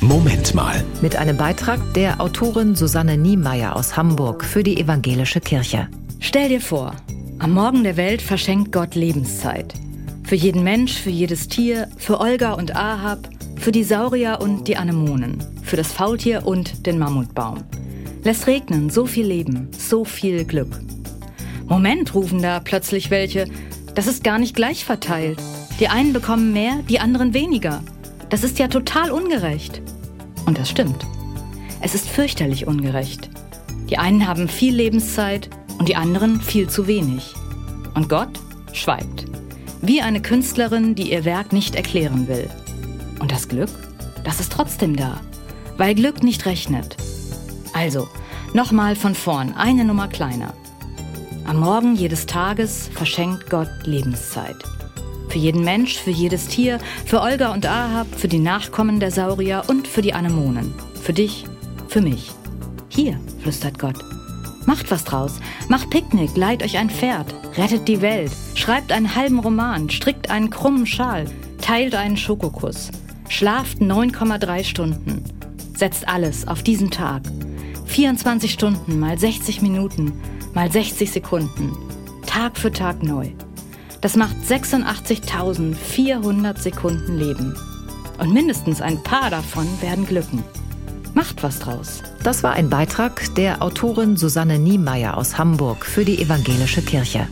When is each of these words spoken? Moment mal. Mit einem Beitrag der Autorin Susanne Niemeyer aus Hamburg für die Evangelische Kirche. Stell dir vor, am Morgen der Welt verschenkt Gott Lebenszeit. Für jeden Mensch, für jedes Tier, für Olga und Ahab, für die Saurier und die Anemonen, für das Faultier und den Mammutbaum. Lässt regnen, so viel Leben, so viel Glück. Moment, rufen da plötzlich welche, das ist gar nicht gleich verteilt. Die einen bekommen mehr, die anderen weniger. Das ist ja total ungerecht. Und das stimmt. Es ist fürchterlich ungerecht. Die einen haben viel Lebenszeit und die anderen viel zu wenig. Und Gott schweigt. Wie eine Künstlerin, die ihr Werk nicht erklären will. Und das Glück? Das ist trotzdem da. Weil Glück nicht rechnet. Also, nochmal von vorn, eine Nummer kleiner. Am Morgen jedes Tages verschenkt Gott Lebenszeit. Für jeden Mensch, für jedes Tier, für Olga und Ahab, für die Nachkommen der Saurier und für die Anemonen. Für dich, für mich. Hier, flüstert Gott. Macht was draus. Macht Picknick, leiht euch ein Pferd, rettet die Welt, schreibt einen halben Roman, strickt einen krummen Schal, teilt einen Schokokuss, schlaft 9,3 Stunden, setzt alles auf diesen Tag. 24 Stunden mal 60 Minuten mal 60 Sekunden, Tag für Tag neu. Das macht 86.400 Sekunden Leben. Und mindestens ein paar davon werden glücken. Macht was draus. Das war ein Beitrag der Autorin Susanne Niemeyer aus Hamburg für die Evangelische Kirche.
Moment 0.00 0.54
mal. 0.54 0.84
Mit 1.02 1.16
einem 1.16 1.36
Beitrag 1.36 1.80
der 1.94 2.20
Autorin 2.20 2.76
Susanne 2.76 3.16
Niemeyer 3.16 3.74
aus 3.74 3.96
Hamburg 3.96 4.44
für 4.44 4.62
die 4.62 4.80
Evangelische 4.80 5.40
Kirche. 5.40 5.88
Stell 6.20 6.48
dir 6.48 6.60
vor, 6.60 6.94
am 7.40 7.52
Morgen 7.52 7.82
der 7.82 7.96
Welt 7.96 8.22
verschenkt 8.22 8.70
Gott 8.70 8.94
Lebenszeit. 8.94 9.74
Für 10.22 10.36
jeden 10.36 10.62
Mensch, 10.62 10.92
für 10.92 11.10
jedes 11.10 11.48
Tier, 11.48 11.88
für 11.96 12.20
Olga 12.20 12.52
und 12.52 12.76
Ahab, 12.76 13.28
für 13.56 13.72
die 13.72 13.82
Saurier 13.82 14.38
und 14.40 14.68
die 14.68 14.76
Anemonen, 14.76 15.42
für 15.64 15.76
das 15.76 15.90
Faultier 15.92 16.46
und 16.46 16.86
den 16.86 16.98
Mammutbaum. 16.98 17.64
Lässt 18.22 18.46
regnen, 18.46 18.90
so 18.90 19.04
viel 19.04 19.26
Leben, 19.26 19.68
so 19.76 20.04
viel 20.04 20.44
Glück. 20.44 20.80
Moment, 21.66 22.14
rufen 22.14 22.40
da 22.40 22.60
plötzlich 22.60 23.10
welche, 23.10 23.46
das 23.96 24.06
ist 24.06 24.22
gar 24.22 24.38
nicht 24.38 24.54
gleich 24.54 24.84
verteilt. 24.84 25.40
Die 25.80 25.88
einen 25.88 26.12
bekommen 26.12 26.52
mehr, 26.52 26.78
die 26.88 27.00
anderen 27.00 27.34
weniger. 27.34 27.82
Das 28.30 28.44
ist 28.44 28.58
ja 28.58 28.68
total 28.68 29.10
ungerecht. 29.10 29.80
Und 30.46 30.58
das 30.58 30.68
stimmt. 30.70 31.06
Es 31.80 31.94
ist 31.94 32.08
fürchterlich 32.08 32.66
ungerecht. 32.66 33.30
Die 33.88 33.98
einen 33.98 34.26
haben 34.26 34.48
viel 34.48 34.74
Lebenszeit 34.74 35.48
und 35.78 35.88
die 35.88 35.96
anderen 35.96 36.40
viel 36.40 36.68
zu 36.68 36.86
wenig. 36.86 37.34
Und 37.94 38.08
Gott 38.08 38.38
schweigt. 38.72 39.24
Wie 39.80 40.02
eine 40.02 40.20
Künstlerin, 40.20 40.94
die 40.94 41.12
ihr 41.12 41.24
Werk 41.24 41.52
nicht 41.52 41.74
erklären 41.74 42.28
will. 42.28 42.50
Und 43.20 43.32
das 43.32 43.48
Glück? 43.48 43.70
Das 44.24 44.40
ist 44.40 44.52
trotzdem 44.52 44.96
da. 44.96 45.20
Weil 45.76 45.94
Glück 45.94 46.22
nicht 46.22 46.44
rechnet. 46.46 46.96
Also, 47.72 48.08
nochmal 48.52 48.96
von 48.96 49.14
vorn, 49.14 49.54
eine 49.54 49.84
Nummer 49.84 50.08
kleiner. 50.08 50.52
Am 51.46 51.60
Morgen 51.60 51.94
jedes 51.94 52.26
Tages 52.26 52.90
verschenkt 52.92 53.48
Gott 53.48 53.70
Lebenszeit. 53.84 54.56
Für 55.28 55.38
jeden 55.38 55.62
Mensch, 55.62 55.98
für 55.98 56.10
jedes 56.10 56.48
Tier, 56.48 56.78
für 57.04 57.20
Olga 57.20 57.52
und 57.52 57.66
Ahab, 57.66 58.06
für 58.16 58.28
die 58.28 58.38
Nachkommen 58.38 58.98
der 58.98 59.10
Saurier 59.10 59.62
und 59.66 59.86
für 59.86 60.02
die 60.02 60.14
Anemonen. 60.14 60.72
Für 61.02 61.12
dich, 61.12 61.44
für 61.88 62.00
mich. 62.00 62.30
Hier, 62.88 63.20
flüstert 63.42 63.78
Gott. 63.78 63.96
Macht 64.64 64.90
was 64.90 65.04
draus. 65.04 65.40
Macht 65.68 65.90
Picknick, 65.90 66.36
leiht 66.36 66.62
euch 66.62 66.78
ein 66.78 66.90
Pferd, 66.90 67.34
rettet 67.56 67.88
die 67.88 68.00
Welt, 68.00 68.32
schreibt 68.54 68.92
einen 68.92 69.14
halben 69.14 69.38
Roman, 69.38 69.90
strickt 69.90 70.30
einen 70.30 70.50
krummen 70.50 70.86
Schal, 70.86 71.26
teilt 71.60 71.94
einen 71.94 72.16
Schokokuss, 72.16 72.90
schlaft 73.28 73.78
9,3 73.78 74.64
Stunden, 74.64 75.24
setzt 75.74 76.08
alles 76.08 76.46
auf 76.48 76.62
diesen 76.62 76.90
Tag. 76.90 77.22
24 77.86 78.52
Stunden 78.52 78.98
mal 78.98 79.18
60 79.18 79.62
Minuten 79.62 80.12
mal 80.54 80.70
60 80.70 81.10
Sekunden, 81.10 81.76
Tag 82.26 82.58
für 82.58 82.72
Tag 82.72 83.02
neu. 83.02 83.30
Das 84.00 84.16
macht 84.16 84.36
86.400 84.48 86.58
Sekunden 86.58 87.16
Leben. 87.16 87.56
Und 88.18 88.32
mindestens 88.32 88.80
ein 88.80 89.02
paar 89.02 89.28
davon 89.30 89.66
werden 89.80 90.06
glücken. 90.06 90.44
Macht 91.14 91.42
was 91.42 91.58
draus. 91.58 92.04
Das 92.22 92.44
war 92.44 92.52
ein 92.52 92.70
Beitrag 92.70 93.34
der 93.34 93.60
Autorin 93.62 94.16
Susanne 94.16 94.58
Niemeyer 94.58 95.16
aus 95.16 95.38
Hamburg 95.38 95.84
für 95.84 96.04
die 96.04 96.22
Evangelische 96.22 96.82
Kirche. 96.82 97.26